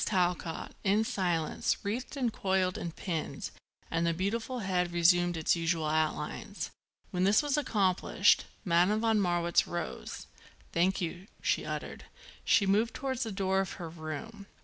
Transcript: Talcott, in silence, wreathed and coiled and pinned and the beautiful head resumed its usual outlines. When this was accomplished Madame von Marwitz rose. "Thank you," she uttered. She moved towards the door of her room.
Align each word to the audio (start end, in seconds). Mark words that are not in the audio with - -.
Talcott, 0.03 0.71
in 0.83 1.03
silence, 1.03 1.77
wreathed 1.83 2.17
and 2.17 2.33
coiled 2.33 2.75
and 2.75 2.95
pinned 2.95 3.51
and 3.91 4.03
the 4.07 4.15
beautiful 4.15 4.61
head 4.61 4.91
resumed 4.91 5.37
its 5.37 5.55
usual 5.55 5.85
outlines. 5.85 6.71
When 7.11 7.23
this 7.23 7.43
was 7.43 7.55
accomplished 7.55 8.45
Madame 8.65 9.01
von 9.01 9.19
Marwitz 9.19 9.67
rose. 9.67 10.25
"Thank 10.73 11.01
you," 11.01 11.27
she 11.43 11.67
uttered. 11.67 12.05
She 12.43 12.65
moved 12.65 12.95
towards 12.95 13.21
the 13.21 13.31
door 13.31 13.59
of 13.59 13.73
her 13.73 13.89
room. 13.89 14.47